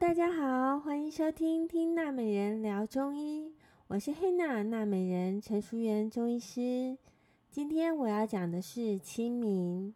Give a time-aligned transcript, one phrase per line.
[0.00, 3.52] 大家好，欢迎收听听娜美人聊中医，
[3.86, 6.98] 我是黑娜娜美人陈淑媛中医师。
[7.48, 9.94] 今天我要讲的是清明。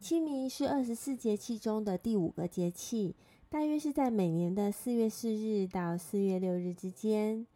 [0.00, 3.14] 清明是二十四节气中的第五个节气，
[3.48, 7.46] 大约是在每年的四月四日到四月六日之间。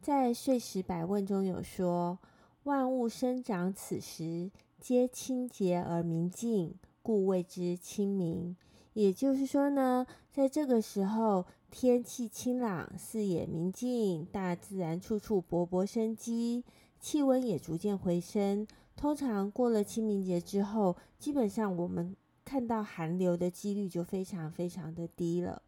[0.00, 2.18] 在《岁时百问》中有说
[2.64, 4.50] ：“万物生长此时，
[4.80, 8.56] 皆清洁而明净，故谓之清明。”
[8.96, 16.64] 也就是说呢，在这个时候，天气清朗，视野明净，大自然处处勃勃生机，
[16.98, 18.66] 气温也逐渐回升。
[18.96, 25.60] 通常过了清明节之后，基本上我们看到寒流的几率就非常非常的低了。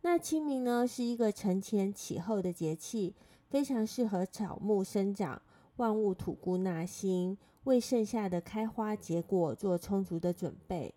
[0.00, 3.14] 那清明呢，是一个承前启后的节气，
[3.48, 5.40] 非常适合草木生长，
[5.76, 10.92] 万物吐故纳新，为盛夏的开花结果做充足的准备。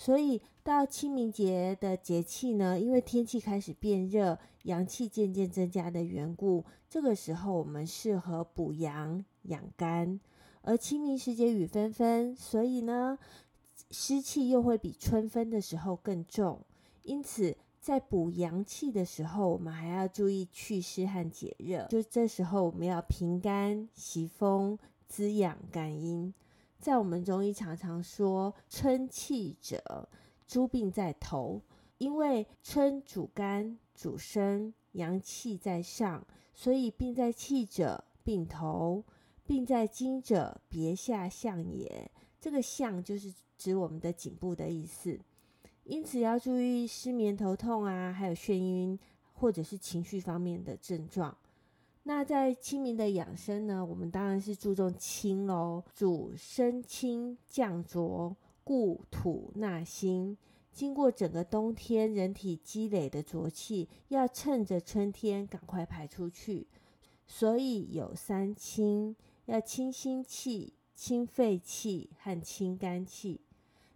[0.00, 10.18] 所以到清明节的节气呢，因为天气开始变热，阳气渐渐增加的缘故，这个时候我们适合补阳养肝。
[10.62, 13.18] 而清明时节雨纷纷，所以呢，
[13.90, 16.64] 湿气又会比春分的时候更重。
[17.02, 21.86] 因此，在补阳气的时候，我们还要注意祛湿和解热。
[21.90, 26.32] 就这时候，我们要平肝息风，滋养肝阴。
[26.80, 30.08] 在我们中医常常说，春气者，
[30.46, 31.60] 诸病在头，
[31.98, 39.04] 因为春主肝主身，阳气在上，所以病在气者，病头；
[39.46, 42.10] 病在筋者，别下项也。
[42.40, 45.20] 这个项就是指我们的颈部的意思。
[45.84, 48.98] 因此要注意失眠、头痛啊，还有眩晕，
[49.34, 51.36] 或者是情绪方面的症状。
[52.04, 60.36] 那在清明的养生呢，我们当然是注重清喽，主生清降浊，固土纳新。
[60.72, 66.66] 经过整个冬天人体积累的浊气，要趁着春天赶快排出去。
[67.26, 69.14] 所以有三清，
[69.46, 73.40] 要清心气、清肺气和清肝气。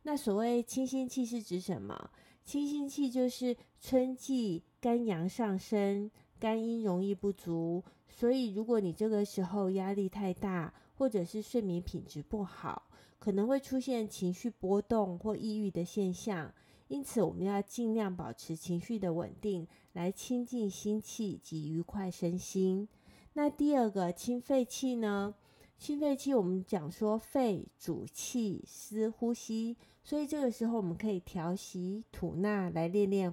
[0.03, 2.11] 那所谓清心气是指什么？
[2.45, 6.11] 清心气就是春季肝阳上升。
[6.45, 12.83] 肝阴容易不足，所以如果你这个时候压力太大，或者是睡眠品质不好，
[13.19, 16.53] 可能会出现情绪波动或抑郁的现象。
[16.89, 22.87] 因此，我们要尽量保持情绪的稳定，来清净心气及愉快身心。
[23.33, 25.35] 那第二个清肺气呢？
[25.79, 33.33] 清肺气，我们讲说肺主气司呼吸，所以这个时候我们可以调息吐纳来练练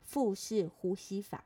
[0.00, 1.44] 腹式呼吸法。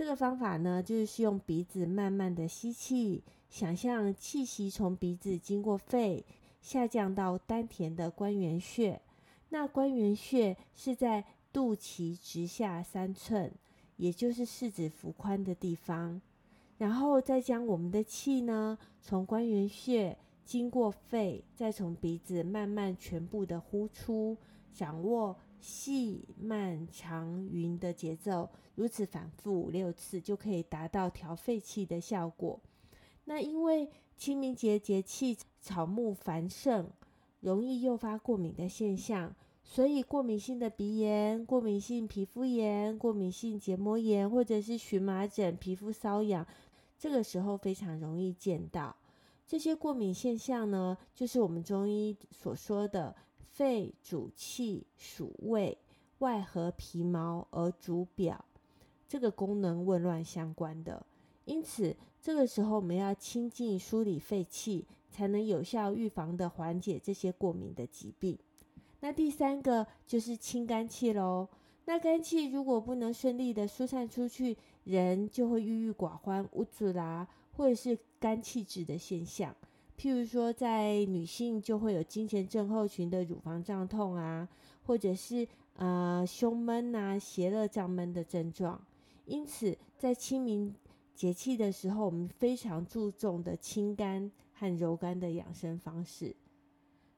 [0.00, 6.24] 这个方法呢，就是用鼻子慢慢的吸气，想象气息从鼻子经过肺
[6.62, 8.98] 下降到丹田的关元穴。
[9.50, 11.22] 那关元穴是在
[11.52, 13.52] 肚脐直下三寸，
[13.98, 16.22] 也就是四指幅宽的地方。
[16.78, 20.16] 然后再将我们的气呢，从关元穴
[20.46, 24.38] 经过肺，再从鼻子慢慢全部的呼出，
[24.72, 25.36] 掌握。
[25.60, 32.60] 细慢长匀的节奏，如此反复五六次，就可以达到调肺气的效果。
[33.24, 36.90] 那因为清明节节气草木繁盛，
[37.40, 46.46] 容易诱发过敏的现象，所以过敏性的鼻炎、过敏性皮肤炎、过敏性结膜炎，或者是荨麻疹、皮肤瘙痒，
[46.98, 48.94] 这个时候非常容易见到。
[49.46, 53.14] 这些过敏现象呢，就是我们中医所说的
[53.60, 55.76] 肺主气属胃，
[56.20, 58.42] 外合皮毛而主表，
[59.06, 61.04] 这个功能紊乱相关的。
[61.44, 68.38] 因此，这个时候我们要清净梳理肺气，才能有效预防的缓解这些过敏的疾病。
[69.00, 71.46] 那第三个就是清肝气喽。
[71.84, 77.28] 那肝气如果不能顺利的疏散出去，人就会郁郁寡欢、无助啦，
[77.58, 79.54] 或者是肝气滞的现象。
[80.00, 84.48] 譬如说，在女性就会有经前症候群的乳房胀痛啊，
[84.82, 88.82] 或者是呃胸闷啊、胁肋胀闷的症状。
[89.26, 90.74] 因此，在清明
[91.14, 96.34] 节气的时候，我们非常注重的清肝和柔肝的养生方式。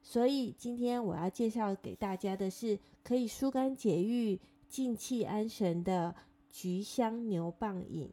[0.01, 4.41] 所以，今天我要介绍给大家的是可以疏肝解郁。
[4.69, 6.15] 静气安神的
[6.51, 8.11] 橘香牛蒡饮，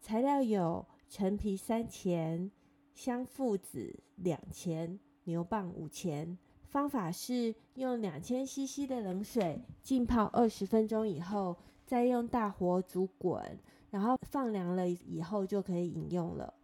[0.00, 2.48] 材料有陈皮三钱、
[2.94, 6.38] 香附子两钱、牛蒡五钱。
[6.62, 13.58] 方法是用两千 CC 的冷水浸泡二十分钟以后，再用大火煮滚，
[13.90, 16.54] 然后放凉了以后就可以饮用了。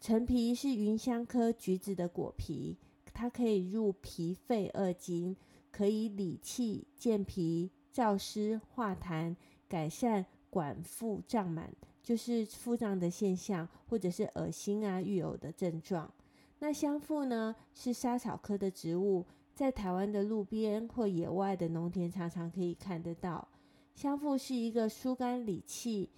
[0.00, 2.76] 陈皮是芸香科橘子的果皮，
[3.12, 5.36] 它可以入脾肺二经，
[5.70, 7.70] 可以理气健脾。
[7.94, 9.36] 燥湿化痰，
[9.68, 11.70] 改善脘腹胀满，
[12.02, 16.12] 就是腹胀的现象，或者是恶心啊、欲呕的症状。
[16.58, 23.46] 那香附呢，是莎草科的植物，在台湾的路边或野外的农田常常可以看得到。
[23.94, 26.08] 香附是一个疏肝理气、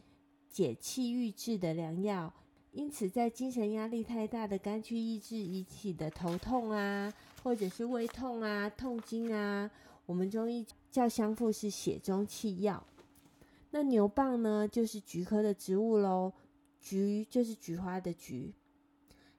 [0.49, 2.33] 解气郁滞的良药，
[2.73, 9.71] 因此在精神压力太大的肝区抑制引起的头痛啊，或者是胃痛啊、痛经啊，
[10.07, 12.83] 我们中医叫香附是血中气药。
[13.75, 16.33] 那牛蒡呢，就是菊科的植物喽，
[16.81, 18.55] 菊就是菊花的菊。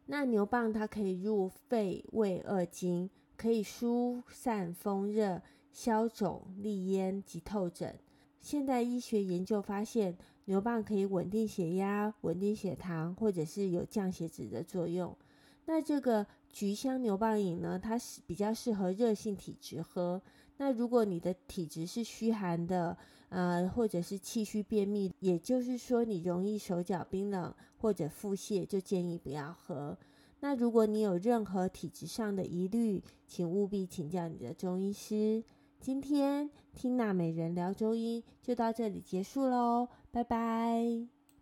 [0.07, 5.41] 那牛蒡它可以入肺胃二经，可以疏散风热、
[5.71, 7.97] 消肿利咽及透疹。
[8.41, 15.15] 现代医学研究发现，牛蒡可以稳定血压、稳定血糖，或者是有降血脂的作用。
[15.63, 20.21] 那这个菊香牛蒡饮呢，它是比较适合热性体质喝。
[20.57, 22.97] 那如果你的体质是虚寒的，
[23.35, 29.97] 呃，或者是气虚便秘，也就是说你容易手脚冰冷或者腹泻，就建议不要喝。
[30.39, 35.43] 那如果你有任何体质上的疑虑，请务必请教你的中医师。
[35.81, 41.14] 今天听娜美人聊中医就到这里结束喽，拜拜。